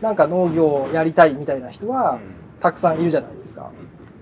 [0.00, 2.20] なんか農業をやりたいみたいな人は
[2.60, 3.70] たくさんいるじゃないですか。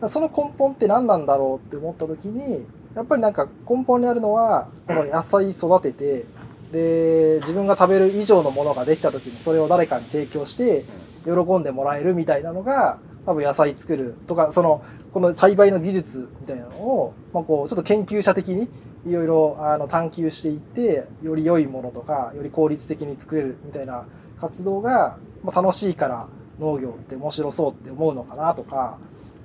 [0.09, 6.27] その根本って何なんだろうって思った時にやっぱりなんか根本にあるのはこの野菜育てて
[6.73, 10.85] で自分が食べる以上のものができた時にそれを誰かに提供して
[11.25, 14.83] 喜んでもらえるみたいなのが多分野菜作るとかその
[15.13, 18.69] この栽培の技術みたいなのを、まあ、こうちょっと研究者的に
[19.07, 24.07] いろいろあの探求していってより良いものとかより効率的に作れるみたいな
[24.39, 26.29] 活動が、楽しいから
[26.59, 28.99] 農業って面白そうって思うのかなとか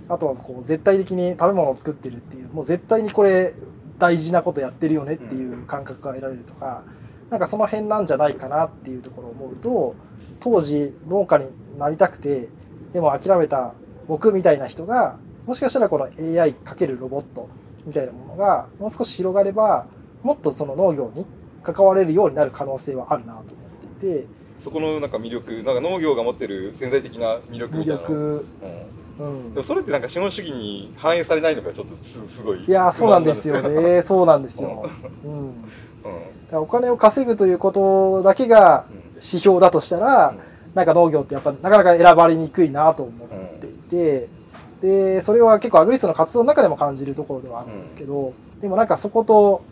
[0.07, 3.53] あとはこう絶対的に食べ物を作ってるっていうもう絶対にこれ
[3.97, 6.85] 大事なことやってるよねっていう感覚が得られるとか、
[7.29, 9.95] なんかその辺なんじゃないかなっていうところを思うと
[10.39, 12.49] 当時農家になりたくて
[12.93, 13.75] でも諦めた
[14.07, 17.49] 僕みたいな人がもしかしたらこの AI× ロボット
[17.85, 19.87] みたいなものがもう少し広がれば
[20.23, 21.25] もっとその農業に
[21.61, 23.63] 関われるようになる可能性はあるなと思
[23.97, 24.27] っていて
[24.59, 28.45] そこのなんか魅力なんか農業が持ってる潜在的な魅力みたいな魅力、
[29.19, 32.63] うん、でもそれってなんか資本主義に反映されないのがちょっとすすごい。
[32.63, 34.01] いやそうなんですよね。
[34.01, 34.89] そうなんですよ、
[35.23, 35.47] うん、
[36.51, 40.39] うん、お金を稼ぐということだけが指標だとしたら、うん、
[40.75, 44.29] なんか農業ってやっぱなかなか選ばれにくいなと思っていて、
[44.81, 49.63] でそれは結構アグリストの活動の中でも感じるところではあるんですけど、でもなんかそこと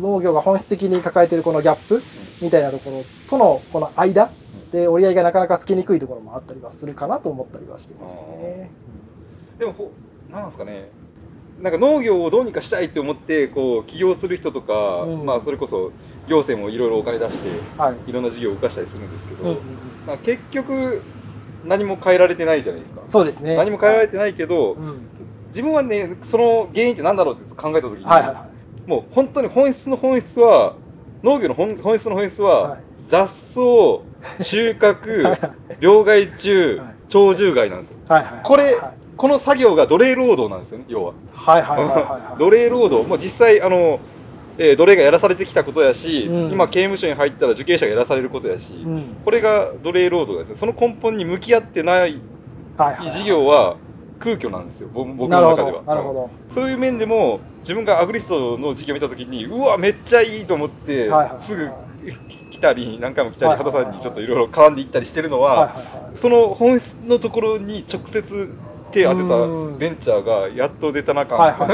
[0.00, 2.02] 農業が本質的に抱えているこのギャップ
[2.40, 4.30] みたいなところとのこの間
[4.72, 8.70] で折り合いがなかなかつけにくいところもあったりはするかなと思ったりはしてますね。
[9.58, 9.74] でも
[10.30, 10.90] なんですかね。
[11.60, 15.90] なんか農業をどうにかしたいって思ってこう起業する人とか、うん、まあ、それこそ
[16.28, 19.62] 行政もいろいろお金出して、はい、いろんな事業を動かしたりするんですけど、うんうんうん、
[20.06, 21.02] まあ、結局
[21.64, 23.02] 何も変えられてないじゃないですか。
[23.08, 23.56] そうですね。
[23.56, 25.00] 何も変えられてないけど、うん、
[25.48, 28.48] 自分はねその原因って何だろうって考えた時に、はいはいは
[28.86, 30.76] い、もう本当に本質の本質は
[31.22, 33.60] 農業の本本質の本質は、はい、雑草
[34.42, 37.98] 収穫 病害虫、鳥獣害なんですよ、
[38.42, 38.76] これ、
[39.16, 41.12] この作業が奴隷労働なんですよね要は。
[41.32, 43.98] はいはいはいはい、はい、 奴隷労働、まあ、実際あの、
[44.58, 50.54] えー、奴隷がやらされてきたことやし、うん、今刑務所に入ったら受刑者がやらされることやし、うん、これが奴隷労働ですね。
[50.54, 52.20] その根本に向き合ってない。
[53.12, 53.76] 事業は
[54.18, 55.82] 空虚なんですよ僕の中では。
[55.82, 61.70] なるほどそういう面でも自分がアグリストの事業を見た時にうわめっちゃいいと思って、はいはいはい、すぐ
[62.50, 65.76] 来たり何回も来たり畑さんにちょっといろいろ絡んでいったりしてるのは
[66.14, 68.54] その本質のところに直接
[68.90, 71.66] 手当てたベンチャーがやっと出たな感、はいは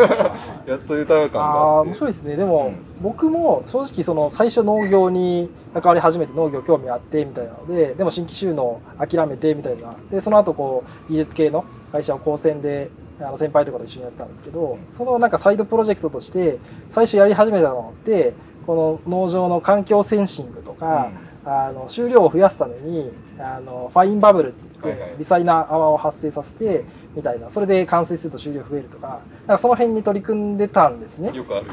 [0.67, 2.37] い、 やっと出たな感あ面白いですね。
[2.37, 9.95] でも、うん、僕も正直その最初農業に関わり始めて農業興味あってみたいなのででも新規収納諦めてみたいな。
[10.11, 16.59] でその後こう技術系の会社を高専であの先輩とかと一緒にやったんですけどそのなんかサイドプロジェクトとして
[16.89, 18.35] 最初やり始めたのって
[18.67, 26.85] この農場の環境センシングとか、うん、あの収量を増やすためにあのファインバブルって言って、微細な泡を発生させて
[27.15, 27.51] みたいな。
[27.51, 29.21] それで冠水すると収量増えるとか。
[29.47, 31.33] なんかその辺に取り組んでたんですね。
[31.37, 31.67] よくある。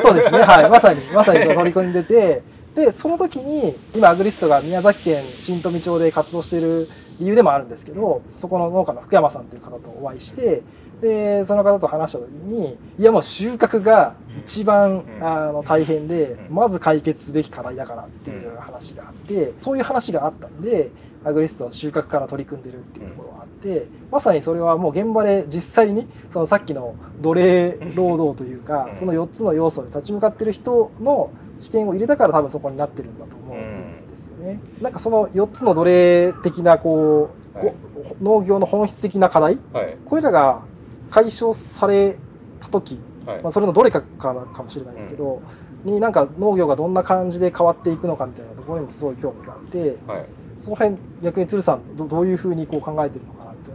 [0.00, 0.40] そうですね。
[0.40, 0.68] はい。
[0.70, 2.42] まさにまさに取り組んでて。
[2.74, 6.86] でその時に今アグリストが宮崎県新富町で活動している
[7.18, 10.62] 理由でもあるんですけどそこの農家の福山さんという方とお会いして
[11.00, 20.90] でその方と話した時にいやもう収穫が一番、あの大変で、まず解決すべき課題だからっていう話があってそういう話があったんで
[21.24, 34.60] アグリストは収穫から取り組んでるっていうところがあってまさにそれはもう現場で実際にそのさっきの奴隷労働というかその4つの要素に立ち向かってる人の視点を入れたから多分そこになってるんだと思うんですよね。
[34.80, 37.74] なんかその4つの奴隷的なこう、はい、
[38.22, 40.62] 農業の本質的な課題、はい、これらが
[41.10, 42.16] 解消され
[42.60, 45.42] た時、はい、まあ、それのどれかからかもしれないですけど、
[45.84, 50.26] うん、になんか農業がどんな感じで変わっていくのかみたいなところにもすごい興味があって、はい、
[50.56, 53.74] その辺逆に鶴さんどどういうふうにこう考えてるのかなみたい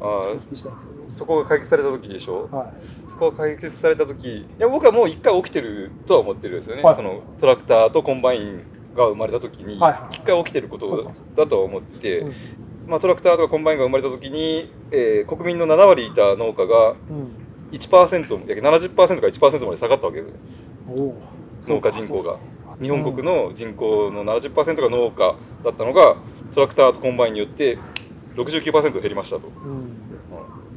[0.00, 1.02] なお聞きしたいんですけど。
[1.12, 8.62] そこが解決された時でしょ、はい、そこが解決された時いや僕はもう一回起きてるとは思ってるんですよね、はい、そのトラクターとコンバイン
[8.96, 10.86] が生まれた時に一回起きてること
[11.36, 12.26] だと思ってて、
[12.86, 16.94] まあ、トラクターとかコンバインが生まれた時に、えー、国民の7割いた農家が
[17.72, 20.38] 1%、うん、70%か1%まで下がったわけですね
[21.64, 22.42] 農家人口が、ね、
[22.80, 26.16] 日本国の人口の70%が農家だったのが
[26.52, 27.78] トラクターとコンバインによって
[28.34, 29.82] 69%減りましたと、うん、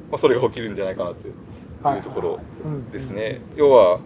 [0.10, 2.40] まあ、それが起きるんじゃないかなというところ
[2.92, 4.00] ですね、要は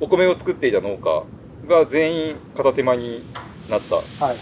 [0.00, 1.24] お米を作っていた農家
[1.66, 3.22] が全員片手間に
[3.70, 4.36] なった、はい、はい、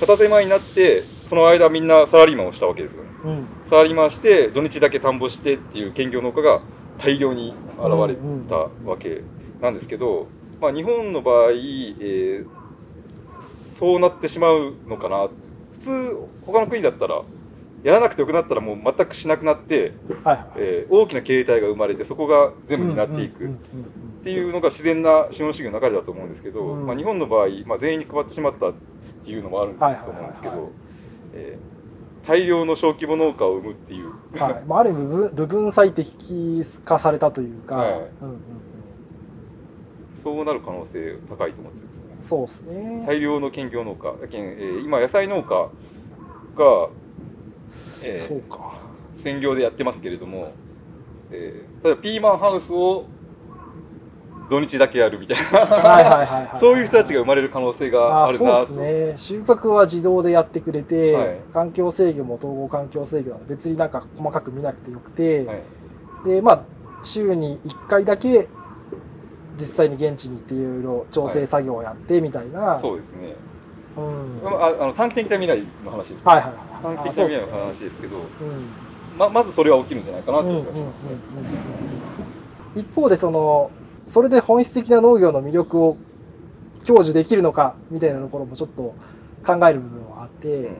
[0.00, 6.62] 片手間になってその間みんなサラリーマンをしたわけですよね、うん、サラリーマンして土日だけ田んぼしてっていう兼業農家が
[6.96, 8.16] 大量に現れ
[8.48, 8.56] た
[8.88, 9.22] わけ
[9.60, 10.26] なんですけど、
[10.58, 12.46] まあ、日本の場合、えー、
[13.40, 15.28] そうなってしまうのかな。
[15.28, 15.34] 普
[15.72, 17.22] 普通他の国だったら
[17.84, 19.92] やらなくてよくなったらもう全くしなくなって、
[20.24, 23.50] はい、えー、大きな形態が生まれてそこが全部になっていくっ
[24.24, 28.72] ていうのが自然な資本主義の流れだと思うんですけど、うん、まあ、日本の場合、まあ、全員に配ってしまったっ
[29.24, 30.72] ていうのもあると思うんですけど。
[32.26, 34.64] 大量の小規模農家を生むっていう、はい。
[34.66, 38.10] まあ、ある意味部分最適化されたというか、はい。
[38.20, 38.40] うんうん、
[40.22, 42.04] そうなる可能性高いと思ってるんですね。
[42.20, 43.04] そうですね。
[43.06, 44.12] 大量の兼業農家。
[44.20, 45.70] だけん、えー、今野菜農家
[46.56, 46.90] が
[48.02, 48.78] えー、そうか。
[49.22, 50.52] 専業でやってますけれども、
[51.30, 53.06] えー、ただピーマンハウスを
[54.48, 56.56] 土日だけやるみたいな。
[56.56, 59.16] そういう人たちが生まれる可能性があるなそうですね。
[59.16, 65.62] 収穫は自動でやってくれて、はい、環境制御も統合環境制御なので別になんか細かく見なくてよくて、はい、
[66.28, 66.62] でまあ
[67.02, 68.48] 週に1回だけ
[69.56, 73.34] 実際に現地に行っていろいろ調整作業をやってみたいな、はい、そうですね、
[73.96, 76.52] うん、ああの短期的な未来の話です、ね、はいはい
[76.86, 76.96] はい。
[76.96, 78.24] 短期的な未来の話ですけど、ね。
[78.40, 81.08] うん、ままずそれは起きるんじゃないかなという気がしますね。
[82.74, 83.70] 一方でその
[84.08, 85.96] それで本質的な農業の魅力を
[86.84, 88.94] 享受できるのかみたいなところもちょっと
[89.44, 90.72] 考える部分はあって、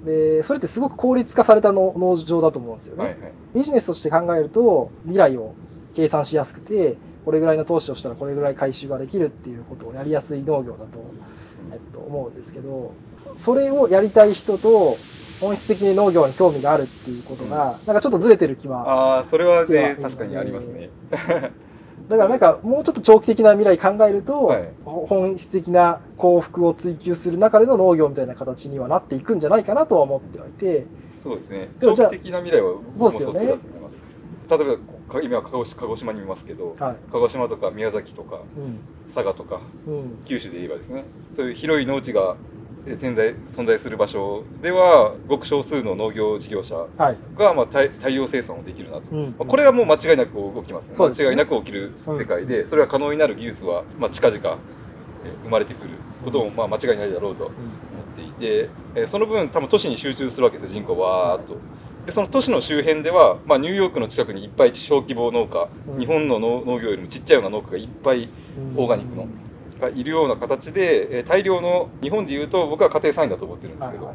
[0.00, 5.54] うん、でそれってすごく効率化された農場だと思うんですよね、はいはい、ビジネスとして考えると未来を
[5.94, 10.98] 計算しやすくてこれぐらいの投資をしたらこれぐらい回収ができるっていうことをやりやすい農業だと、
[11.72, 12.92] えっと、思うんですけど
[13.34, 14.96] それをやりたい人と
[15.40, 20.90] 本質的に農業に興味があるっていうことが、なんかちょっとずれてる気はああそれはね確かにありますね
[22.08, 30.86] だからなんかもうちょっと長期的な未来考えると、はい、本質的な幸福を追求する中での農業みたいな形にはなっていくんじゃないかなとは思ってはいて。
[31.22, 31.68] そうですね。
[31.80, 33.40] 長期的な未来はそうですよね。
[34.48, 34.78] 例え
[35.10, 41.04] ば今は鹿児島にいますけど、はい、鹿児島とか宮崎とか、うん、佐賀とか、うん、九州で言えばですね。
[41.36, 42.36] そういう広い農地が
[42.96, 46.86] 点在存在する場所ではごく少数の農業事業者
[47.36, 54.58] がまあ大大量生産をできるなと、うんこれはもう間違いなく動きますね、ね、間違いなく起きる世界で、それは可能になる技術はまあ近々
[55.44, 55.90] 生まれてくる
[56.24, 57.56] こともまあ間違いないだろうと思っ
[58.16, 61.56] ていて、その分多分都市に集中するわけですよ人口はわーっと。
[62.06, 68.30] でその都市の周辺では、まあ、ニューヨークの近くにいっぱい小規模農家、うん、日本の農業よりもちっちゃいような農家がいっぱい
[68.76, 69.28] オーガニックの
[69.78, 74.14] がいるような形で、え大量の日本でいうと僕は家庭菜園だと思ってるんですけど、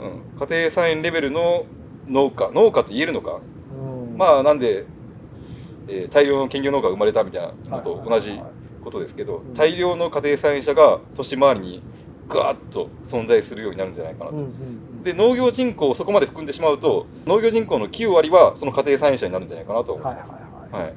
[0.00, 1.66] うん、家庭菜園レベルの
[2.08, 3.40] 農家農家と言えるのか、
[3.76, 4.86] うん、まあなんで、
[5.88, 8.40] えー、大量の兼業農家が生まれたみたいなのと同じ
[8.82, 11.82] ことですけど、大量の家庭菜園者が都市周りに
[12.28, 14.46] ガーッと存在するようになるんじゃないかなと。
[15.04, 20.32] で農業人口をそこまで含んでしまうと農業人口の9割はその家庭菜園者になるんじゃないかなと思います。
[20.32, 20.94] はい、はいはい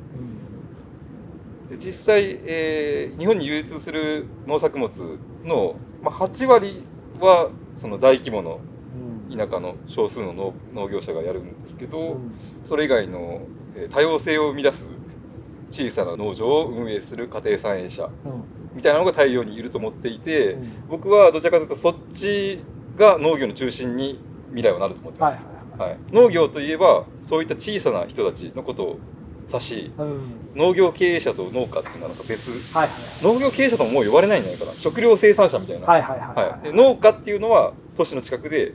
[1.77, 6.83] 実際、えー、日本に流通する農作物の、まあ、8割
[7.19, 8.59] はその大規模の
[9.35, 12.33] 田舎の少数の農農業者がやるんですけど、うん、
[12.63, 13.41] それ以外の
[13.91, 14.89] 多様性を生み出す
[15.69, 18.09] 小さな農場を運営する家庭菜園者
[18.73, 22.59] みたいなのが大量にいると思っていて、うん、僕はどちらかというとそっち
[22.97, 24.19] が農業の中心に
[24.49, 25.45] 未来はなると思ってます。
[25.77, 28.99] はい、はい、農業といえばそういった小さな人たちのことを
[29.51, 30.19] 指し、うん、
[30.55, 34.73] 農業経営者と農家っていうのはなんか別、はいはい、農業経営者とももう呼ばれないんじゃないかな。
[34.73, 36.25] 食料生産者みたいな、はいはいは
[36.63, 38.73] いはい、農家っていうのは都市の近くで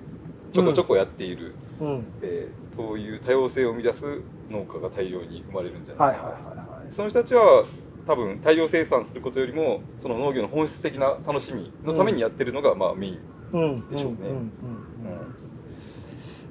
[0.52, 4.20] ちょこちょこやっている、うん、えー、そういう多様性を生み出す
[4.50, 7.64] 農家が大量に生まれるんじゃないかな、はいはいはいはい、その人たちは
[8.06, 14.18] 多分大量生産することよりもその農業の本質的な楽しみのためにやってるのがまあメインでしょうね。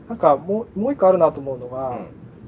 [0.07, 1.91] なんかもうもう一個あるなと思うのが、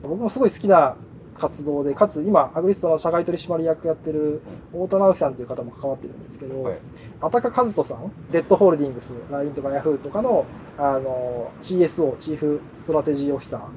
[0.04, 0.98] うん、僕もすごい好きな
[1.38, 6.78] 活動でかつ今アグリストの社外取締役やってる太田直樹さんという方も関わってるんですけど、はい、
[7.22, 10.46] あたか和人さん Z ホールディングス LINE とか Yahoo とかの
[10.78, 13.70] あの CSO チーフストラテジーオフィサ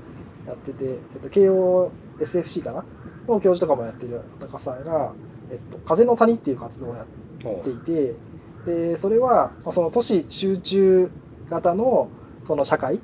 [0.44, 2.84] ーやってて、えっと、慶応 SFC かな？
[3.28, 5.12] の教授とかもやってるあたかさんが、
[5.50, 8.16] えっと、風の谷っていう活動をやっていて
[8.64, 11.10] でそれは、まあ、その都市集中
[11.50, 12.08] 型の
[12.42, 13.00] その社会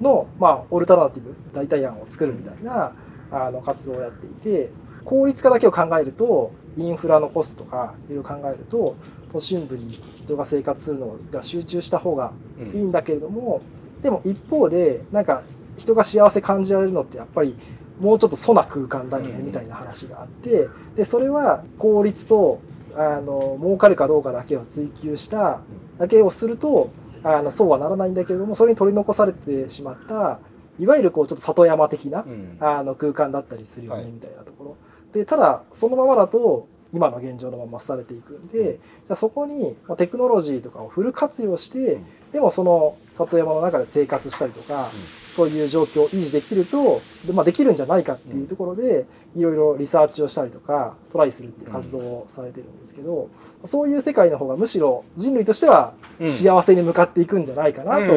[0.00, 2.94] の、まあ、オルタナティブ代替案を作るみたいな、
[3.30, 4.70] あの活動をやっていて
[5.04, 8.96] 効率化だけを考えるとインフラのコストとかいろいろ考えると
[9.32, 12.32] 都心部に人が生活するのが集中した方が
[12.72, 13.62] いいんだけれども、
[13.96, 15.42] うん、でも一方でなんか
[15.76, 17.56] 人が幸せ感じられるのってやっぱり
[18.00, 22.60] もうちょっと粗な空間だよねみたいな話があってでそれは効率と
[22.96, 25.60] あの儲かるかどうかだけを追求した
[25.98, 26.90] だけをすると
[27.22, 30.40] あのそうはならないんだけれどもそれに取り残されてしまった
[30.80, 34.76] いわゆるこうちょっと里山的な、うん、あの空間だったりするよね、みたいなところ。
[35.12, 42.00] でただそのままだと今の現状のままされていくんで、じゃあそこにテクノロジーとかをフル活用して、
[42.32, 44.88] でもその里山の中で生活したりとか、
[45.30, 49.06] そういう状況を維持できるとで,、まあ、できるんじゃないかっていうところで
[49.36, 55.94] いろいろリサーチをしたりとかトライするっていう活動をされてるんですけど、そういう世界の方がむしろ人類としては
[56.24, 58.12] 幸せに向かっていくんじゃないかなと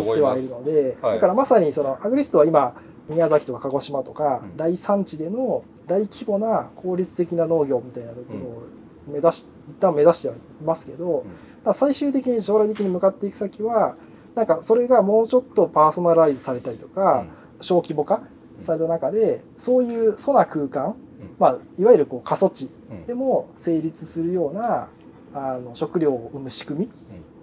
[0.00, 2.74] 思ってはいるので、だからまさにそのアグリストは今
[3.08, 8.62] 宮崎とか鹿児島とか大産地での大規模な効率的な農業みたいなところを
[9.06, 11.26] 目指し一旦目指してはいますけど、
[11.72, 13.96] 最終的に将来的に向かっていく先は
[14.34, 17.26] なんかそれがもうちょっとパーソナライズされたりとか、
[17.60, 18.22] 小規模化
[18.58, 20.96] された中でそういう粗な空間、
[21.38, 22.68] まあ、いわゆるこう過疎地
[23.06, 24.88] でも成立するような
[25.32, 26.90] あの食料を生む仕組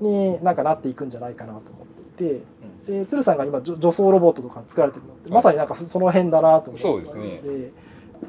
[0.01, 2.05] みになんかなっていくんじゃないかなと思ってい
[2.39, 2.41] て。
[2.81, 7.71] で鶴さんが今除草ロボットとか作られてるのってまさになんかその辺だなと思ってそうですね。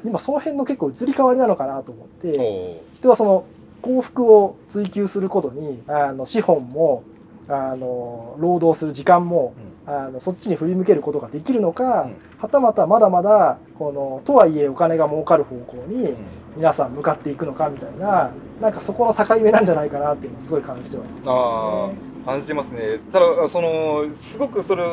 [0.03, 3.45] 今その辺の結構移り変わりなのかなと思って人はその
[3.81, 7.03] 幸福を追求することにあの資本も
[7.47, 9.53] あの労働する時間も、
[9.87, 16.15] うん、あのそっちに振り向けることができるのか、うん、はたまたまだまだこのとはいえお金が儲かる方向に
[16.55, 18.31] 皆さん向かっていくのかみたいな
[18.61, 22.13] なんかそこの境目なんじゃないかなっていうのをすごい感じてはいますよね。
[22.25, 22.99] 感じてますね。
[23.11, 24.83] ただそのすごくそれ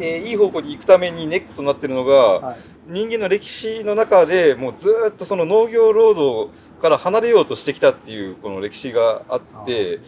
[0.00, 9.98] えー、いい方向に行くためにネックとなってるのが、はい、人間の歴史の中でもうずっとその農業労働から離れようとしてきたっていうこの歴史があって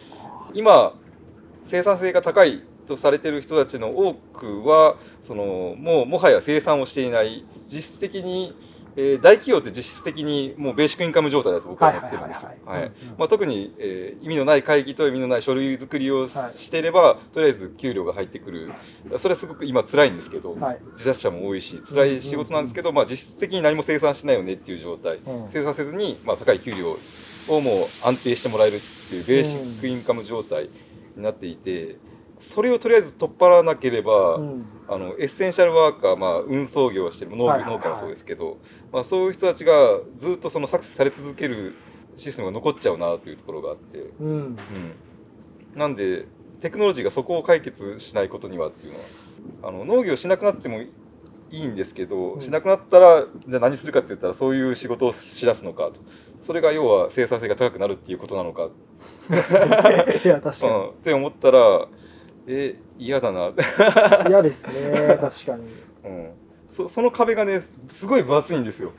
[0.53, 0.93] 今
[1.65, 8.55] 生産性が高いとされてる人たちの多くはそのもうもはや生産をしていない実質的に、
[8.95, 12.47] えー、大企業って実質的にもうベーシックインカム状態だと僕は思ってるんです
[13.29, 18.71] 特に、えー、意味のない会議と意味のない書類作りをしていれば、はい、とりあえず給料が入ってくる。
[19.17, 26.97] それはすごく今辛いんですけど、はい、自殺者も多いし辛い仕事なんですけど、まあ、実質的に何も生産しないよねっていう状態、うん、生産せずに、まあ、高い給料
[27.49, 31.97] をもう安定してもらえるっていうベーシックインカム状態、うんになっていて
[32.37, 38.57] それをとりあえず取っ払わなければ、うん、あのエッセンシャルワーカー、まあ、運送業をしてる農,、農家もそうですけど、
[38.91, 41.75] まあ、そういう人たちがずっとその搾取され続ける
[42.17, 44.57] システムが残っちゃうなというところがあって、うん、うん、
[45.75, 46.25] なんで
[46.61, 49.05] テクノロジーがそこを解決しないことにはっていうのは
[49.69, 50.89] あの農業しなくなってもい
[51.51, 55.99] いんですけど、うん、しなくなったらじゃあ何するかって言ったらそういう仕事をしだすのかと
[56.43, 58.69] それが要は生産性が高くなるっていうことなのか。
[59.29, 60.17] 確かに。
[60.25, 61.87] いや確かに、うん、って思ったら
[62.47, 63.51] え嫌だな。
[64.27, 65.17] 嫌ですね。
[65.19, 65.67] 確かに、
[66.05, 66.31] うん、
[66.69, 68.91] そその壁がねすごい分厚いんですよ。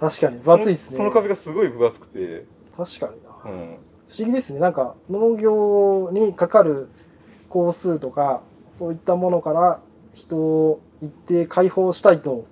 [0.00, 0.38] 確かに。
[0.40, 0.96] 分厚いですね。
[0.96, 2.44] その壁がすごい分厚くて。
[2.76, 3.76] 確かにな、うん、
[4.08, 4.60] 不思議ですね。
[4.60, 6.88] なんか農業にかかる
[7.48, 9.80] 工数とかそういったものから
[10.14, 12.46] 人を一定解放したいと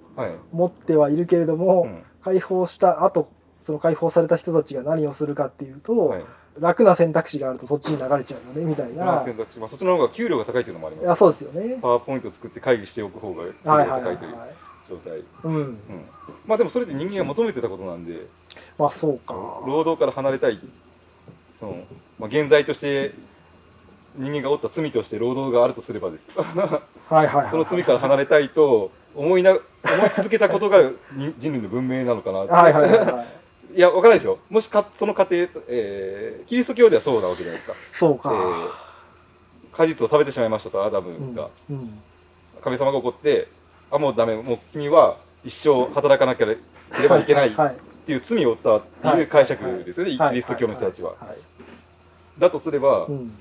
[0.53, 3.29] 思ってはいるけれども、はいうん、解放した後
[3.61, 6.25] その解放された人たちが何をするかっていうと、はい、
[6.59, 9.23] 楽な選択肢があるとそっちに流れちゃうよねみたいな。
[9.23, 11.79] 選択肢、まあ、そっちの方が給料が高いというのもあります、そうですよね。
[11.81, 14.35] パワーポイント作って会議しておく方が給料が高いという
[14.89, 15.79] 状態、うん、うん、
[16.47, 18.27] まあでもそれって人間が求めてたことなんで
[18.79, 19.63] まあそうか。
[19.67, 20.59] 労働から離れたい。
[21.59, 21.85] その、
[22.19, 23.13] まあ、現在として
[24.17, 26.27] 人間が負った罪として労働があるとすればです。
[27.09, 29.63] はいはい、その罪から離れたいと思いな思い
[30.15, 30.91] 続けたことが
[31.39, 33.25] 人類の文明なのかなはいは
[33.75, 34.39] いや、わからないですよ。
[34.49, 35.37] もしか、その過程、
[35.69, 37.75] えー、キリスト教ではそうなわけじゃないですか。
[37.93, 38.33] そうか。
[38.33, 41.51] えー、果実を食べてしまいましたと、アダムが。
[41.71, 41.99] うんうん、
[42.63, 43.49] 神様が怒って、
[43.91, 46.59] あ、もうダメ、もう君は一生働かなけれ
[47.09, 47.55] ばいけないっ
[48.07, 51.15] ていう罪を負ったっていう解釈ですよね、キリスト教の人たちは。
[52.39, 53.33] だとすれば、うん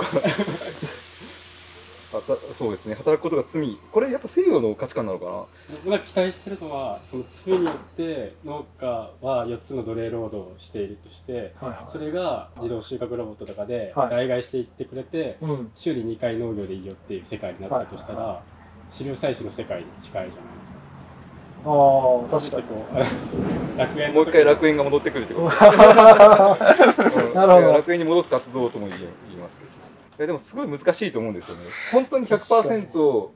[2.10, 2.94] そうですね。
[2.96, 3.78] 働くことが罪。
[3.92, 5.44] これやっぱ西洋の価値観なのかな？
[5.84, 8.86] 僕が期待してるのはその罪によって農家
[9.20, 18.42] は4つの奴隷労働をしているとして、はいはい、それが自動収穫ロボットとかで代替していってくれて、はい、週に2回農業でいいよっていう世界になったとしたら、はいはいは
[18.92, 20.32] い、飼料採取の世界に近いじゃないで
[20.64, 20.80] すか。
[21.62, 22.62] ああ確かに。
[22.64, 22.86] こ
[23.76, 25.46] う楽園もう一回楽園が戻ってくるってこと。
[27.34, 27.72] なるほど。
[27.72, 29.00] 楽園に戻す活動とも言い
[29.40, 29.79] ますけど
[30.20, 31.62] やでもすごい難しいと思うんですよね。
[31.92, 33.28] 本当に100%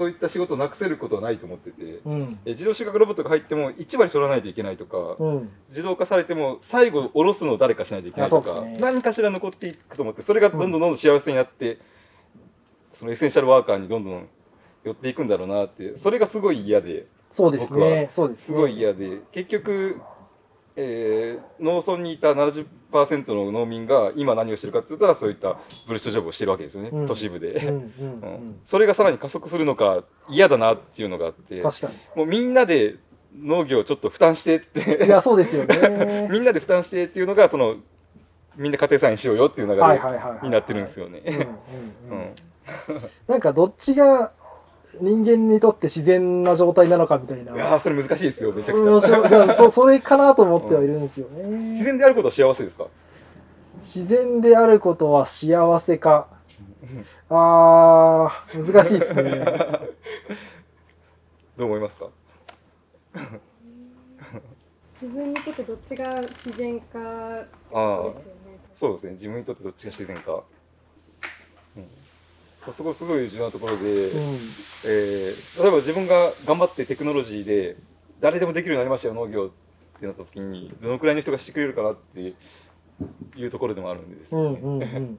[0.00, 11.80] そういった仕事をなくせることはないと思ってて、うん、自動収穫ロボットが入っても1割取らないといけないとか、うん、自動化されても最後下ろすのを誰かしないといけないとか、ね、何かしら残っていくと思ってそれがどんどんどんどん幸せになって、うん、
[12.94, 14.26] そのエッセンシャルワーカーにどんどん
[14.84, 20.00] 寄っていくんだろうなってそれがすごい嫌でそうですねそうです、すごい嫌で結局
[20.76, 27.82] えー、農村にいた70%の農民が今何をしてるかって言ったらそういったブルッシュジョブをしてるわけですよね、うん、都市部で、
[28.64, 31.62] それがさらに加速するのか嫌だなっていうのがあって。
[32.14, 32.96] もうみんなで
[33.38, 35.06] 農業ちょっと負担してって。
[35.06, 36.28] いやそうですよね。
[36.30, 37.76] みんなで負担してっていうのがその
[38.56, 39.80] みんな家庭菜園しようよっていう流れ
[40.42, 41.22] になってるんですよね。
[43.26, 44.32] なんかどっちが
[45.00, 47.54] 人間にとって自然な状態なのかみたいな。
[47.54, 49.54] いやそれ難しいですよめちゃくちゃ。
[49.54, 52.86] そそれかなと思ってはいるんですよね、うん、自然であることは幸せですか？
[53.78, 56.28] 自然であることは幸せか。
[57.28, 59.22] あー難しいですね。
[61.56, 62.08] どう思いますか？
[64.92, 67.02] 自分にとってどっちが自然かで
[67.44, 68.58] すよね。
[68.74, 70.40] そうですね自分にとってどっちが自然か、うん、
[72.72, 77.76] そこすごい重要なところで、うん、えー、例えば自分が頑張ってテクノロジーで
[78.20, 82.34] 誰でもできるようになりましたよ農業ってなった時にどのくらいの人がしてくれるかなって
[83.36, 85.16] いうところでもあるんですよね。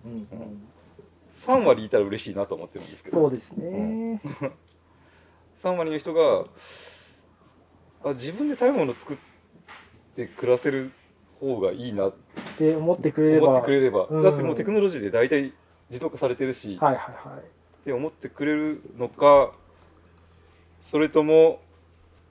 [1.34, 3.16] 3割いたら嬉しいなと思ってるんですけど。
[3.16, 4.52] そうですね、うん、
[5.58, 6.46] 3割の人が
[8.04, 9.18] あ自分で食べ物作っ
[10.16, 10.92] て暮らせる
[11.40, 12.14] 方がいいなっ
[12.58, 13.66] て思ってくれれば。
[13.66, 15.54] れれば、うん、だってもうテクノロジーで大体
[15.92, 17.44] 自動化されてるし、はいはいはい、っ
[17.84, 19.52] て思ってくれるのか
[20.80, 21.60] それとも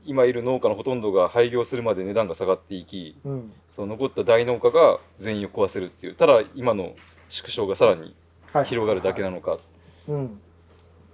[0.07, 6.95] 今いる農家のほとんどが廃業するまで値段が下がっていき、うん、その残った大農家が全員を壊せるっていうただ今の
[7.29, 8.17] 縮小がさらに
[8.65, 9.59] 広がるだけなのか、っ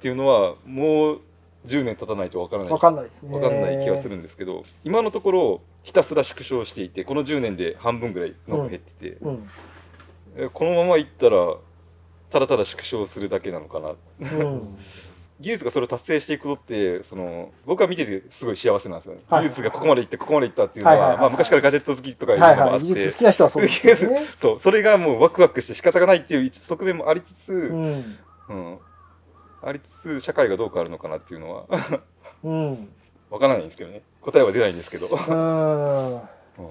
[0.00, 1.20] ていうのはもう
[1.66, 2.72] 10年経たないと分からない。
[2.72, 3.32] 分かんないですね。
[3.32, 9.50] 分かんない気がするんですけど今のところひたすら縮小していてこの10年で半分ぐらいの減ってて、うん。
[10.36, 11.56] うん、このままいったら
[12.30, 13.90] ただただ縮小するだけなのかな、
[14.21, 14.76] うん、
[15.40, 24.26] 技術がそれを達成していくことってその僕は見ててすごい幸せなんですよね、はい、技術がここまでいってここまでいったっていうのは,、まあ、昔からガジェット好きとかいうのもあって、はいはい、技術好きな人はそうですよね。
[24.35, 28.78] そうそれがもうワクワクして仕方がないっていう側面もありつつ、うん。
[29.62, 31.64] ありつつ社会がどう変わるのかなっていうのは。
[32.45, 32.88] うん、
[33.30, 34.02] 分からないんですけどね。
[34.21, 36.68] 答えは出ないんですけど、うん、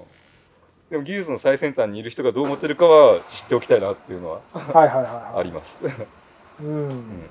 [0.90, 5.82] でも技術の最先端にいる人がどう思ってるかは知っておきたいなっていうのははいはいはい、あります。
[6.62, 7.28] うん、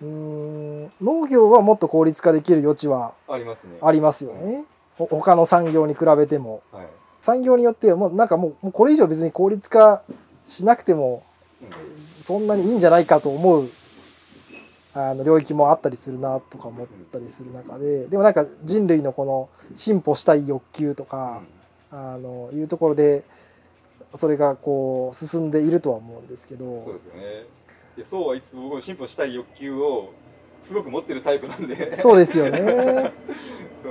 [0.00, 3.78] うん、農業はもっと効率化できる余地はありますね。
[3.82, 4.64] ありますよね。
[4.96, 6.86] 他の産業に比べても、はい、
[7.20, 10.02] 産業によってもうなんかもうこれ以上別に効率化
[10.44, 11.22] しなくても
[12.00, 13.68] そんなにいいんじゃないかと思う
[14.94, 21.42] あの領域もあったりするなとか思ったりする中ででもなんか人類のこの進歩したい欲求とか、
[21.90, 23.24] あのいうところで
[24.14, 26.84] それがこう進んでいるとは思うんですけど。
[26.84, 27.20] そうですよね。
[27.96, 30.12] いやそうはいつ僕進歩したい欲求を
[30.62, 31.98] すごく持ってるタイプなんで。
[31.98, 32.60] そうですよね、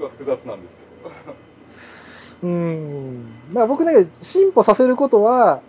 [0.00, 2.48] うん、複雑なんですけど。
[2.48, 3.24] うん。
[3.50, 5.62] だから僕ね進歩させることは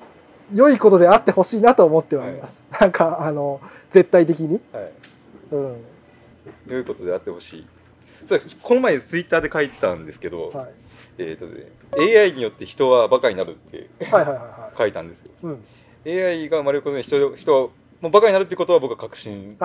[0.53, 3.61] 良いことであってほしいなと思ってはいます、はい、なんかあの
[3.91, 4.91] 絶対的に、はい。
[5.51, 5.85] うん、
[6.67, 7.67] 良いことであってほしい。
[8.25, 10.73] そうこの前ツイッターで書いたんですけど、はい、
[11.17, 13.89] えーとね、AI によって人はバカになるって
[14.75, 15.63] 書いたんですよ、うん、
[16.05, 17.71] AI が生まれることで人人
[18.01, 19.57] もバカになるってことは僕は確信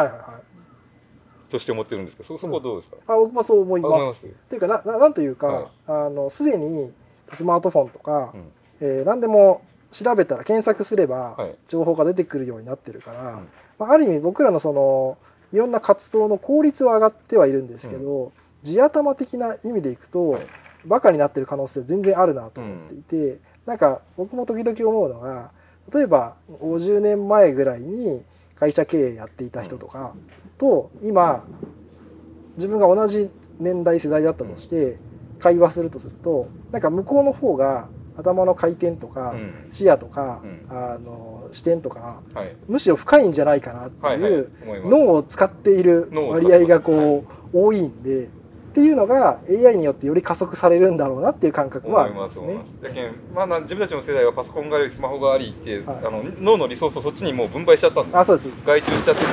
[1.48, 4.26] として思ってるんですけどそそこはどうですか、うん、あ僕もそう思います。
[4.26, 6.92] っていうかなななんというか、はい、あのすでに
[7.32, 11.36] スマートフォンとか、うん、えー、何でも調べたら検索すれば
[11.68, 13.44] 情報が出てくるようになってるから、はい、
[13.78, 15.16] まあ、ある意味僕らのその
[15.52, 18.32] いろんな活動の効率は上がってはいるんですけど、うん、
[18.62, 20.46] 地頭的な意味でいくと、はい、
[20.88, 25.52] バカになってる可能性全然あるなと思っていて、うん、なんか僕も時々思うのが
[25.92, 28.24] 例えば50年前ぐらいに
[28.54, 30.14] 会社経営やっていた人とか
[30.56, 31.46] と今
[32.54, 34.98] 自分が同じ年代世代だったとして
[35.38, 39.36] 会話するとするとなんか向こうの方が頭の回転とか、
[39.70, 42.20] 視野とか、あの視点とか、
[42.66, 44.50] むしろ深いんじゃないかなっていう、
[44.88, 48.28] 脳を使っている割合がこう多いんで。
[48.78, 52.58] っていうのが AI によってより加速されるんだろうなっていう感覚はありますね。
[52.80, 58.18] だけまあ、自分たちの世代はパソコンがありスマホがありって、はい、あの脳のリソースをそっちにもう分配しちゃったんです。
[58.18, 58.62] あそうです。
[58.64, 59.26] 外注しちゃってて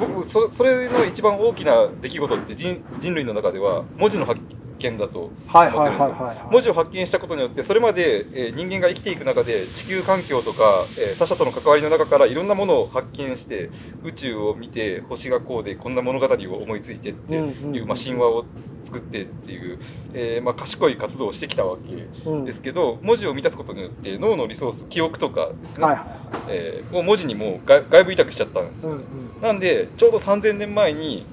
[0.00, 4.40] 僕そそれの一番大きな出来事って人人類の中では文字の発
[4.76, 6.48] 見だと思ってるんですよ。
[6.50, 13.70] 文字を発見したことによってそれまで、えー、人間が生きていく中で地球環境とか、えー、他者との関わりの中からいろんなものを発見して
[14.04, 18.44] 宇宙を見て星がこうでこんな物語を思いついてっていう,、まあ、神話を
[18.86, 19.78] 作ってっていう、
[20.14, 22.06] えーまあ、賢い活動をしてきたわけ
[22.44, 26.00] ですけど、うん、文字を満たすことによって脳のリソース記憶とかですね、はい
[26.48, 29.02] えー、もう文字にもう外部委託しちゃったんです、うんうん、
[29.42, 31.26] なんでちょうど3000年前に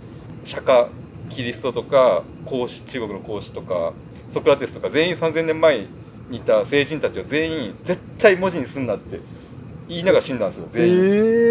[0.43, 0.89] 釈迦
[1.33, 3.93] キリストとか孔子中国の孔子とか
[4.29, 5.87] ソクラテスとか全員3,000年前
[6.29, 9.19] にいた聖人たちは全員絶対文字にすんなって
[9.87, 10.99] 言いながら死んだんですよ全員、え。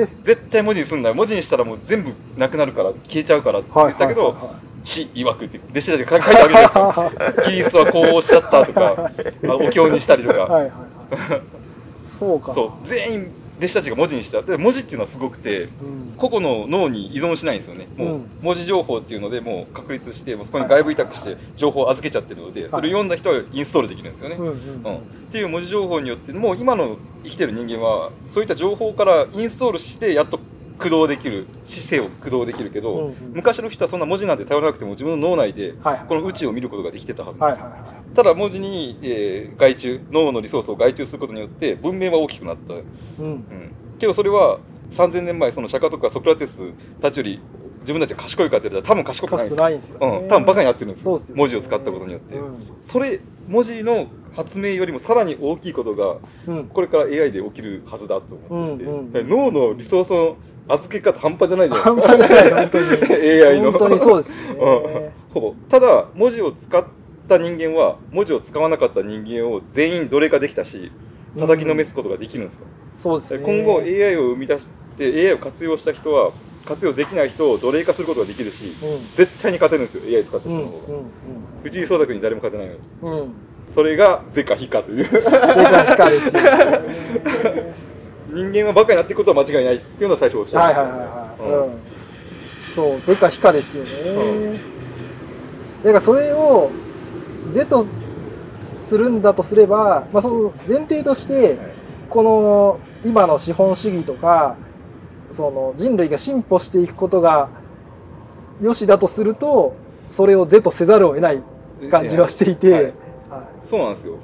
[0.04, 4.36] ー、絶対文字にすんな文字にしたらもう全部なくなるから消えちゃうからって言ったけど、
[4.84, 9.10] 死曰くって弟子たちが書いてあげるじゃないですかキリストはこうおっしゃったとか
[9.44, 10.40] お経にしたりとか。
[10.44, 11.42] はいはいはい。
[12.06, 12.52] そうか。
[12.52, 12.72] そう。
[12.82, 13.30] 全員
[13.62, 17.86] 弟子たちが文字にしたで文字っていうのはすごくて、うん、個々の脳に依存しないんですよね。
[17.96, 30.40] もう文字情報っていうのでもう確立してもうそこに外部委託して情報を預けちゃってるので、それを読んだ人はインストールできるんですよね、うん、うん、っていう文字情報によってもう今の生きてる人間はそういった情報からインストールしてやっと
[30.78, 35.74] 駆動できる姿勢を駆動できるけど、うんうん、昔の人はそんな文字なんて頼らなくても自分の脳内で
[36.08, 37.82] この宇宙を見ることができてたはずなんですよ、はいはい。
[37.82, 42.82] はい、ただ文字に、えー、外注脳のリソースを外注することによって文明は大きくなった、うん、
[43.20, 43.44] うん、
[43.98, 47.40] けどそれは3000年前その釈迦とかソクラテスたちより
[47.80, 56.16] 自分たちが賢いかって言ったら多分賢くないんですよ、ね、うん、多分バカになってるんですよ、ね、文字を使ったことによって、うん、それ文字の発明よりもさらに大きいことが、
[56.70, 60.36] これから AI で起きるはずだと思っていて、うんうん、脳のリソースの
[60.68, 62.08] 預け方半端じゃないじゃないですか。
[62.08, 63.42] 半端じゃない、本当に。
[63.44, 63.72] AI の。
[63.72, 64.54] 本当にそうですね。
[64.54, 65.54] うん、ほぼ。
[65.68, 66.84] ただ、文字を使っ
[67.28, 70.92] た人間は、文字を使わなかった人間を全員奴隷化できたし、
[71.38, 72.66] 叩きのめすことができるんですよ。
[72.66, 73.42] うん、そうですね。
[73.44, 76.32] 今後 AI を生み出して、AI を活用した人は、
[76.64, 78.72] 活用できない人を奴隷化することができるし、うん、
[79.14, 81.08] 絶対に勝てるんですよ AI 使った人の方が、うんうんうん、
[81.64, 83.34] 藤井聡太君に誰も勝てないのに、うん、
[83.68, 86.50] それがゼカヒカというゼカヒカですよ、ね、
[88.32, 94.56] 人間はバカになっていくことは間違いないっていうのは最初おっしゃいました、ね、はいはいはいはい、うん、そう是か非かですよね、うん、
[95.82, 96.70] だからそれを
[97.50, 97.86] 是と
[98.78, 101.58] するんだとすれば、まあ、その前提として、
[102.10, 104.56] この今の資本主義とか
[105.30, 107.50] その人類が進歩していくことが
[108.60, 109.74] よしだとすると
[110.10, 111.42] それを是とせざるを得ない
[111.90, 112.92] 感じはしていて、はい、はい、
[113.66, 114.18] そうなんですよ、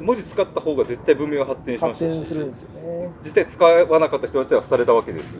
[0.00, 3.12] 文字使った方が絶対文明は発展しました発展するんですよね。
[3.22, 5.34] 実際使わなかった人たちはされたわけです、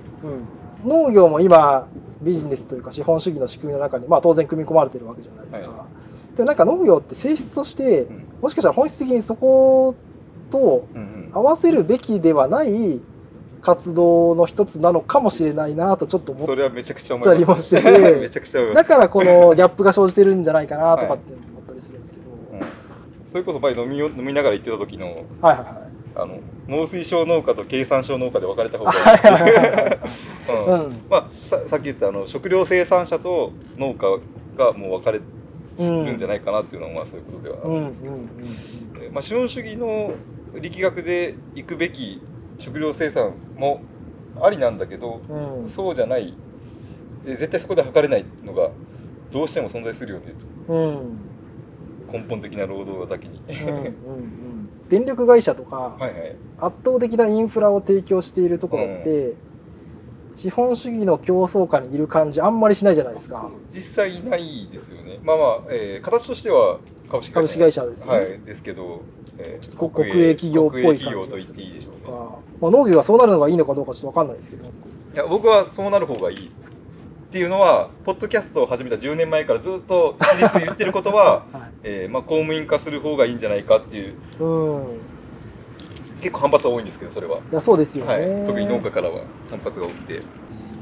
[0.83, 1.89] うん、農業も今
[2.23, 5.87] ビジネスというか資本主義の仕組みの中に、まあ、当然組み込まれてるわけじゃないですか、は
[6.35, 9.95] い、でもなんか農業って性質として、うん、もしかしたら本質的にそこ
[10.51, 10.87] と
[11.33, 13.03] 合わせるべきではない
[13.61, 17.83] 活動の一つなのかもしれないなとちょっと思ったりもして。
[17.83, 22.25] て だからこのギャップが生じてるんじゃないかなとかって思ったりするんですけど、
[23.31, 28.99] それこそ前飲み飲みながら言ってた時の、はいはいはい、あの農水省農家と経産省農家で分かれた方がいい。
[31.09, 34.19] まあささっき言ったあの食料生産者と農家
[34.57, 35.21] がもう分かれ
[35.79, 40.13] るんじゃないかなっていうのは、まあそういうことではあるんですけど、まあ、資本主義の
[40.61, 42.21] 力学でいくべき
[42.59, 43.81] 食料生産も
[44.43, 46.35] ありなんだけど、うん、そうじゃない。
[47.25, 48.71] 絶対そこで測れないのが
[49.31, 50.33] どうしても存在するよね
[50.67, 50.73] と。
[50.73, 51.30] うん
[52.13, 53.41] 根本的な労働だけに。
[53.49, 59.33] うんうん、うん、電力会社とか、はいはい、圧倒的なインフラを提供しているところって、う
[60.33, 63.51] ん、資本主義の競争下にいる感じあんまりしないじゃないですか。
[63.71, 65.19] 実際いないですよね。
[65.23, 67.59] まあまあ、えー、形としては株式会社。
[67.59, 69.03] 会社ですね、はい、ですけど、
[69.39, 72.01] えー、国営企業っぽい感じと言っていいでしょうね、
[72.61, 74.65] まあ、農業がそうなるのがいいのかどうかちょっと分かんないですけど。
[75.13, 76.51] いや僕はそうなる方がいい
[77.31, 84.87] っていうのはポッドキャストを始めた10年前からずっと一律言ってることは、 はい、えー、まあ、公務員化する方がいいんじゃないかっていう、うん、
[86.21, 87.37] 結構反発は多いんですけどそれは。
[87.37, 90.23] いやそうですよね、はい、特に農家からは反発が多くて。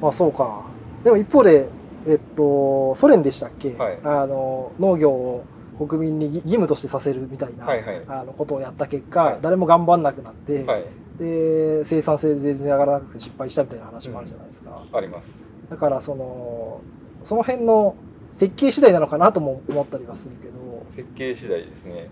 [0.01, 0.65] まあそうか。
[1.05, 1.69] でも一方で
[2.07, 5.45] えっとソ連でしたっけ、はい、あの農業を
[5.87, 10.85] 国民に義務としてさせるみたいな、はいはい、あのことをやった結果、はい、誰も頑張んなくなって、はい、
[11.19, 14.83] で生産性全然上がらなくて失敗したみたいな話もあるじゃないですか。
[14.91, 16.81] うん、ありますだからその
[17.23, 17.97] その辺の
[18.33, 20.87] 設計次第なのかなとも思ったりはするけど。
[20.91, 22.09] 設計次第ですね。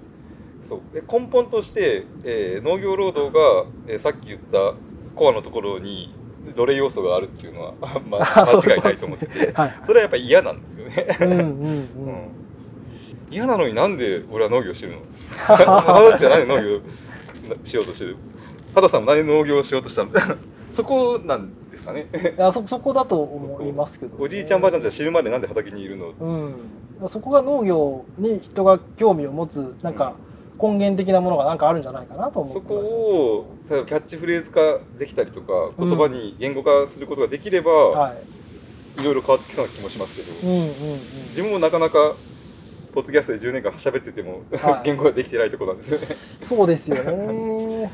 [0.62, 0.80] そう。
[0.92, 4.74] 根本として、えー、農業労働が、えー、さっき言った
[5.14, 6.14] コアのところに
[6.54, 7.74] 奴隷要素があるっていうのは、
[8.08, 9.52] まあ、間違いないと思ってて、ね。
[9.54, 11.06] はい、それはやっぱり嫌なんですよね。
[11.20, 11.44] うんうんうん。
[11.44, 12.28] うん。
[13.30, 15.00] 嫌なのになんで俺は農業してるの？
[15.36, 16.80] 畑じゃない農業
[17.64, 18.16] しようとしてる？
[18.74, 20.20] 畑さんも何で農業しようとしたんだ
[20.70, 22.06] そこなんですかね。
[22.36, 30.14] いやそそこだと思いますけど、ね、おじいちゃんばあちゃんじゃ知るまでなんで畑にいるの、うん、そこが農業に人が興味を持つなんか
[30.60, 37.98] 根源的なものがなんかあるんじゃないかなと思ってそこを例えばキャッチフレーズ化できたりとか言葉に言語化することができれば、うん。
[37.98, 38.14] は
[38.98, 42.14] い、いろいろ変わってきそうな気もしますけど、うんうんうん、自分もなかなか
[42.94, 46.06] ポッドキャストで10年間喋ってても、はい、 言語ができてないところなんですよね。
[46.40, 47.92] そうですよね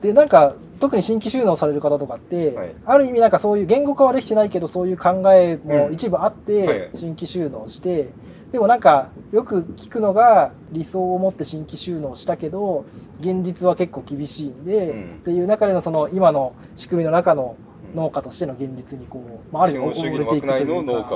[0.00, 8.10] でなんか特に新規収納される方とかって、はい、ある意味なんかそういう言語化はできてないけどそういう考えも一部あって新規収納して、
[8.52, 12.84] でもなんかよく聞くのが理想を持って新規収納したけど
[13.20, 17.56] 現実は結構厳しいんで、うん、っていう中でのその今の仕組みの中の
[17.94, 21.14] 農家としての現実にこう、まあ、ある意味溺れていくというか。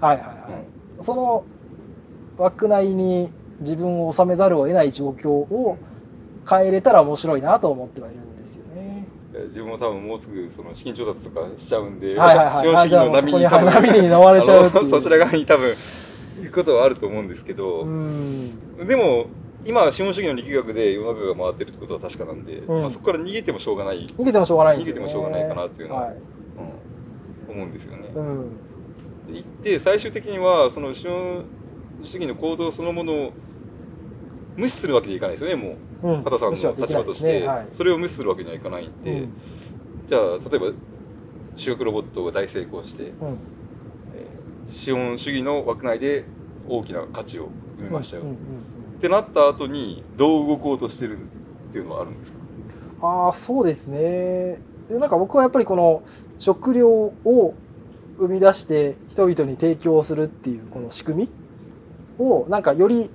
[0.00, 1.44] はいはいはいその
[2.36, 5.76] 枠内に自分を収めざるを得ない状況を
[6.48, 9.06] 変えれたら面白いなと思ってはいるんですよね。
[9.46, 15.74] 自分も多分もうすぐその資金調達とかしちゃうんで、はいはいはい、資本主義の波に波に飲まれちゃう そちら側に多分
[16.42, 17.84] 行くことはあると思うんですけど、
[18.86, 19.26] でも
[19.64, 24.06] 今資本主義の力学で世の中が回ってるってことは確かなんで、うん、まあ、そこから逃げてもしょうがない。
[24.06, 26.16] 逃げてもしょうがない、ね、逃げてもしょうがないかなっていうのは、はい、
[27.48, 28.10] うん、思うんですよね。
[28.14, 28.56] うん、
[29.30, 31.44] 行って最終的にはその資本
[32.04, 33.32] 主義の行動そのものを
[34.58, 39.32] 無視するわけにいかないですよねもう、うん、畑さんの立場として、ねはい、それを無視するわけにはいかないんで、うん、
[40.06, 40.72] じゃあ例えば
[41.56, 46.24] 修学ロボットが大成功して、うん、えー、資本主義の枠内で
[46.68, 48.42] 大きな価値を生みましたよ、うんうんうん
[48.98, 51.22] ってなった後にどう動こうとしてるっ
[51.70, 52.38] ていうのはあるんですか？
[53.00, 54.58] ああそうですね。
[54.90, 56.02] なんか僕はやっぱりこの
[56.40, 57.54] 食料を
[58.18, 61.28] 生み出して人々に提供するっていうこの仕組
[62.18, 63.08] みをなんかより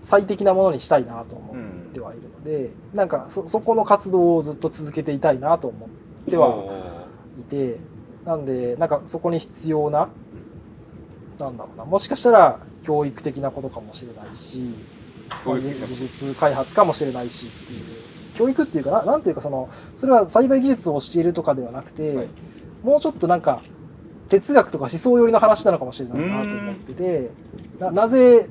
[0.00, 1.56] 最適なものにしたいなと思っ
[1.92, 5.88] てはいるので、うん、なんかそそこの活動をずっと続けていたいなと思っ
[6.28, 6.54] ては
[7.38, 7.78] いて
[8.24, 10.08] なんでなんかそこに必要な
[11.38, 14.72] なんだろうなもしかしたら教育的なことかもしれないし
[15.44, 15.60] 技
[15.94, 18.06] 術開発かもしれないしっていう。
[18.36, 22.28] 教育っていうかななんていうかそのそれは栽培技術を教えるとかではなくて、はい、
[22.82, 23.62] もうちょっとなんか
[24.28, 27.30] 哲学とか思想寄りの話なのかもしれないなと思ってて
[27.78, 28.48] ななぜ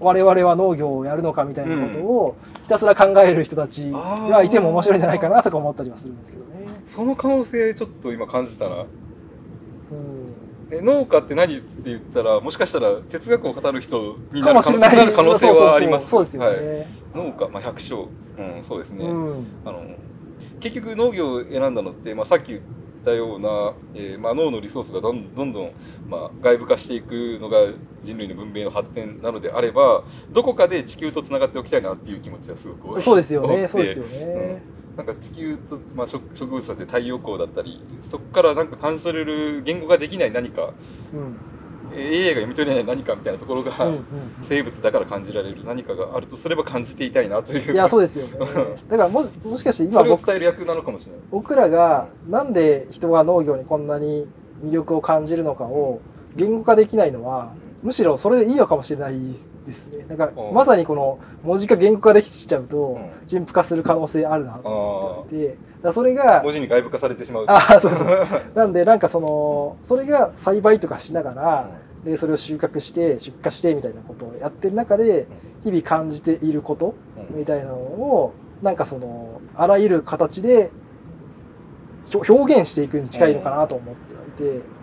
[0.00, 6.66] 我々は農業をやるのかみたいなことをひたすら考える人たちがいても面白いんじゃないかなとか思ったりはするんですけどね。
[6.86, 8.76] その可能性ちょっと今感じたな。
[8.76, 8.86] うん。
[10.70, 16.08] え農家って何って言ったらもしかしたら哲学を語る人になる可能性はあります。
[16.08, 18.08] そうですよね、はい、農家、まあ、百姓、
[18.38, 19.82] うん、そうですね、うん、あの
[20.60, 22.60] 結局農業を選んだのって、まあ、さっき言
[23.00, 25.72] ったような、えーまあ、脳のリソースがどんどんどん、
[26.08, 27.58] まあ、外部化していくのが
[28.02, 33.66] 人類の文明の発展なのであればどこかで地球とつながっておきたいなっていう気持ちはすごくそうですよね。
[33.66, 34.96] そうですよね、うん。
[34.96, 40.74] なんか地球と、まあ、植植物だって太陽光だったりそこからなんか感じ取れる言語ができない何か、
[41.12, 41.36] うん、
[41.94, 44.02] AI が読み取れない何かみたいなところが、うんうん、
[44.42, 47.72] 生物だから感じられる何かがあるとすれば感じていたいなという。
[47.72, 48.38] いやそうですよね。
[48.88, 51.20] だからももしかして今僕伝える役なのかもしれない。
[51.30, 54.28] 僕らがなんで人が農業にこんなに
[54.62, 56.00] 魅力を感じるのかを
[56.36, 59.18] 言語化できないのはむしろそれでいいのかもしれない
[59.66, 60.04] ですね。
[60.08, 67.44] なんかまさにこの文字化言語化できちゃうと陳腐化する可能性あるなと思っていて、だそれが文字に外部化されてしまう。
[67.46, 68.26] あそうそうそう。
[68.54, 71.70] なんでなんかそのそれが栽培とかしながら、
[72.04, 75.28] でそれを収穫して出荷してみたいなことをやってる中で
[75.62, 76.94] 日々感じていること
[77.30, 80.70] みたいなのをなんかそのあらゆる形で
[82.12, 84.77] 表現していくに近いのかなと思ってはいて。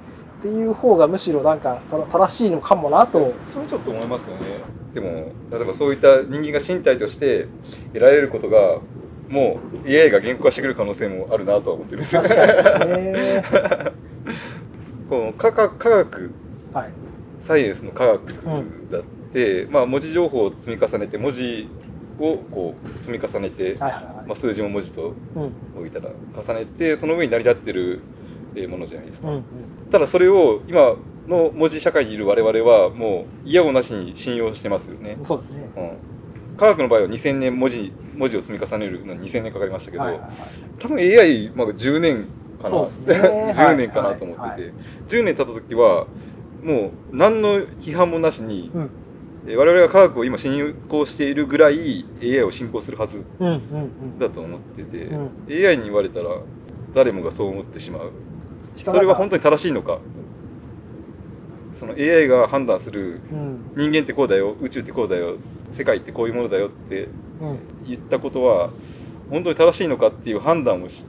[0.45, 3.25] っていう方がむしろなんか正しいのかもなと。
[3.25, 4.43] それちょっと思いますよね。
[4.93, 7.47] でも例えばそういった人間が身体として
[7.88, 8.79] 得られることが
[9.27, 12.21] もう AI が言語化してくる可能性もあるなとは思ってるんですよ。
[12.21, 13.43] ね。
[15.10, 16.31] この科学科学、
[16.73, 16.93] はい、
[17.39, 18.21] サイエンスの科学
[18.91, 21.67] だって、うん、まあ、文字情報を積み重ねて文字
[22.19, 25.13] をこう積み重ねて、はいはいはい、まあ、数字も文字と
[25.75, 28.01] 置いたら重ねてその上に成り立ってる
[28.68, 29.44] ものじゃないですか、うんうん、
[29.91, 30.96] ただそれを今
[31.28, 35.18] の文字社会にいる我々はもう嫌をなしに信用してますよね。
[35.24, 40.32] そうですね、うん、科学の場合は2000年文字文字を積み重ねるのに2000年かかりましたけど、はいはいはい、
[40.80, 42.28] 多分 AI、まあ、10年
[42.62, 42.82] かな、ね、
[43.54, 44.72] 10年かなと思ってて、はいはいはい、
[45.08, 46.08] 10年経った時は
[46.63, 48.89] もう何の批判もなしに、うん。
[49.48, 53.24] 我々が科学を今進行しているぐらい AI を進行するはず
[54.18, 55.20] だと思ってて、うん。
[55.20, 56.30] うんうん、AI に言われたら
[56.96, 58.12] 誰もがそう思ってしまう
[58.75, 59.99] それは本当に正しいのか？
[61.73, 63.19] その AI が判断する
[63.75, 65.35] 人間ってこうだよ宇宙ってこうだよ
[65.71, 67.09] 世界ってこういうものだよって
[67.85, 68.69] 言ったことは
[69.29, 71.05] 本当に正しいのかっていう判断をし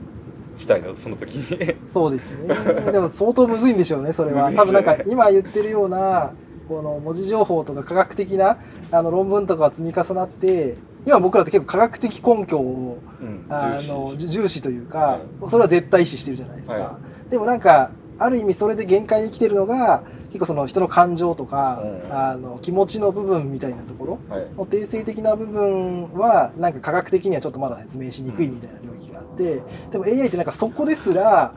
[0.57, 1.75] したいなその時に。
[1.87, 2.47] そうですね。
[2.91, 4.51] でも相当むずいんでしょうねそれは。
[4.51, 6.33] 多分なんか今言ってるような
[6.67, 8.57] この文字情報とか科学的な
[8.91, 16.79] あの論文とかが積み重なって今僕らって結構科学的根拠を、うん、あの重視というか、それは絶対視してるじゃないですか。
[16.79, 24.19] はいでもなんかある意味それで限界に来てるのが結構その人の感情とか、うん、あの気持ちの部分みたいなところ
[24.57, 31.55] の定性的な部分はなんか科学的にはちょっとまだ説明しにくいみたいな領域があってでも AI ってなんかそこですら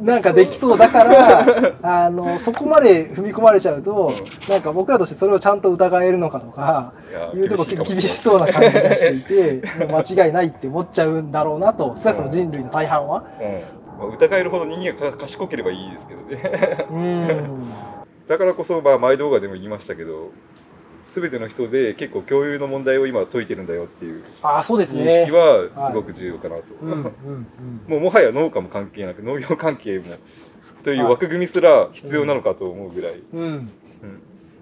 [0.00, 1.74] なんかできそうだから
[2.06, 4.12] あのそこまで踏み込まれちゃうと、
[4.48, 6.94] なんか僕らとしてそれをちゃんと疑えるのかとか
[7.34, 13.24] いうとこ結構厳しそうな感じがしていてもう間違いないって思っちゃうんだろうなと少なくとも人類の大半は
[13.98, 17.48] まあ、疑えるほど人間が賢ければいいですけどね。
[18.28, 20.32] だからこそまあ前動画でも言いましたけど
[21.08, 25.02] 全ての人で結構共有の問題を今解いてるんだよっていうあそうですね。
[25.02, 26.74] 認識はすごく重要かなと、
[27.86, 30.04] もうもはや農家も関係なく農業関係も
[30.84, 33.70] という枠組みすら必要なのかと思うぐらい、うん、うん、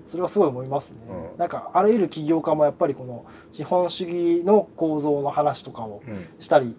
[0.07, 6.01] それはすごい思いますね、うん、なんかあらゆる起業家もやっぱりこの資本主義の構造の話とかを
[6.39, 6.77] したり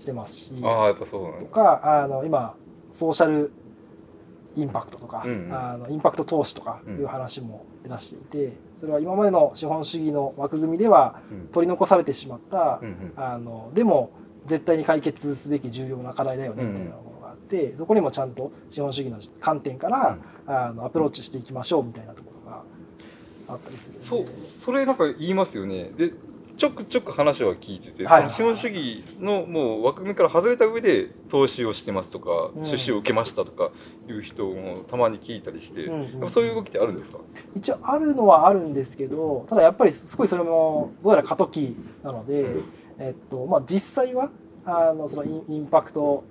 [0.00, 2.56] してますし、うん、あやっぱそうとかあの今
[2.90, 3.52] ソーシャル
[4.56, 11.20] インパクトとか、うんうん、あのインパクト投資とかいう話も出していてそれは今までの資本主義の枠組みでは
[11.52, 14.10] 取り残されてしまった、うんうん、あのでも
[14.46, 22.62] 絶対に解決すべき重要な課題だよねみたいなものがあって、そこにもちゃんと資本主義の観点から、あのアプローチしていきましょうみたいなところが
[23.48, 25.90] あったりするそうそれなんか言いますよね。
[25.90, 26.12] で
[26.60, 33.70] ちょくちょく話は聞いてて、はい、資本主義のもう枠組みから外れた上で投資をしてますとか、うん、出資を受けましたとか
[34.06, 37.18] いう人もたまに聞いたりして、うんうん、そういう動きってあるんですか？
[37.54, 42.56] 一応あるのはあるんですけどただやっぱりすごいそれもどうやら過渡期なので、
[42.98, 44.30] えっとまあ、実際は
[44.66, 46.24] あのそのインパクト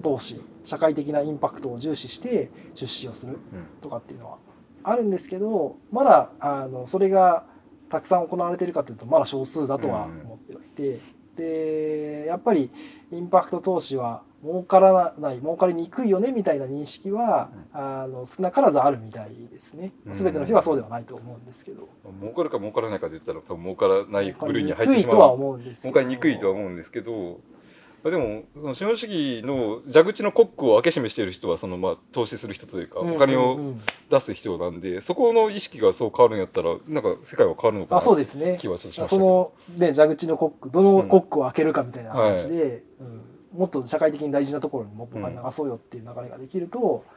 [0.00, 3.36] 投資、社会的なインパクトを重視して出資をする
[3.80, 4.38] とかっていうのは
[4.84, 7.46] あるんですけどまだあのそれが
[7.88, 10.98] たくさん行われているかというとまだ少数だとは思ってはいて、
[11.36, 12.70] でやっぱり
[13.12, 19.92] インパクト投資は儲からない儲かりにくいよねみたいな認識は、あの少なからずあるみたいですね。
[20.10, 21.88] 全ての人はそうではないと思うんですけど、
[22.20, 25.10] 儲かるか儲からないかで言ったら多分儲からない部類に入ってしまう。
[25.12, 27.40] とは思うんです儲かりにくいとは思うんですけど
[28.10, 33.74] でもその資本主義の蛇口のコックを開け閉めしている人はそのまあ投資する人というかお金を
[34.10, 38.58] 出す人なんで、そこの意識がそう変わるんやったらなんか世界は変わるのかなそうですね。
[38.60, 47.15] 気はちょっとしましたその、ね、蛇口のコックどのコックを開けるかみたいな話で、うんはい、うん、もっと社会的に大事なところにもっとお金流そうよっていう流れができると、うん、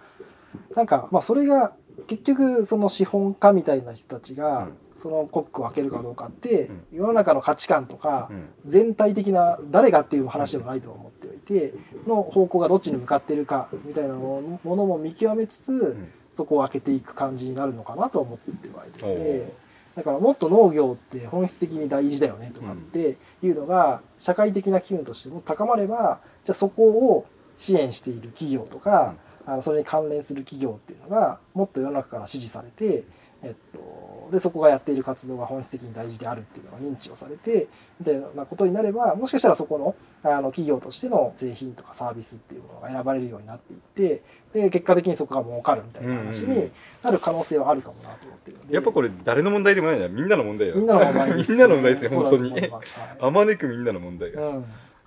[0.75, 1.73] なんかまあそれが
[2.07, 8.31] 結局その資本家みたいな人たちが、そのコックを開けるかどうかって、世の中の価値観とか、
[8.65, 11.73] 全体的な誰がっていう話でもないと思っておいて
[12.07, 15.97] の方向がどっちに向かってるかみたいなものも見極めつつ、
[16.31, 19.69] そこを開けていく感じになるのかなと思ってはいて。
[19.95, 27.25] だからもっと農業って本質的に大事だよねとかっていうのが社会的な機運としても高まればじゃあそこを
[27.57, 29.15] 支援している企業とか
[29.49, 33.03] あのそれに関連する企業っていうのがもっと世の中から支持されて、
[33.41, 37.67] えっと、でそこがやっている活動が本質的に大事であるっていうのが認知をされて
[37.99, 44.21] みたいなことになればもしかしたらそこのあの企業としての製品とかサービスっていうものが選ばれるようになっていって
[44.53, 46.69] で結果的にそこが儲かるみたいな話に
[47.01, 52.71] なる可能性はあるかもなと思ってるので、やっぱこれ誰の問題でもないなみんなの問題みんなの問題です、ね、みんなの問題ですね 本当に、はい、
[53.19, 54.63] あまねくみんなの問題が、うん、い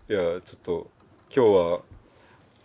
[0.08, 0.90] やちょっと
[1.34, 1.80] 今日は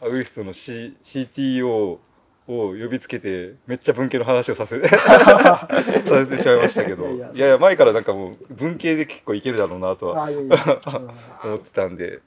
[0.02, 2.00] アウイストの、C、CTO を
[2.48, 5.68] 呼びつけてめっちゃ文系の話をさせ さ
[6.08, 7.06] せてしまいましたけど。
[7.08, 10.30] いやいや前からなんかもう文系で結構いけるだろうなとは
[11.44, 12.22] 思ってたんで。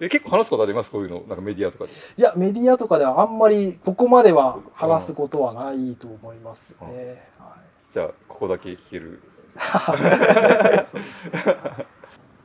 [0.00, 1.20] え結構話すことありますこういうの？
[1.28, 1.90] なんかメディアとかで。
[2.16, 6.86] いやメディアとかではあんまりここまでは話すことはないと思いますね、
[7.38, 7.56] は
[7.90, 9.22] い、じゃあここだけ聞ける。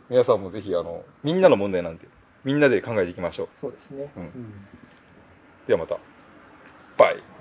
[0.10, 2.08] 皆さんもぜひあのみんなの問題なんで
[2.44, 3.48] みんなで考えていきましょう。
[3.56, 4.12] そうですね。
[4.16, 4.32] うん、
[5.68, 5.98] ではまた。
[6.98, 7.39] バイ。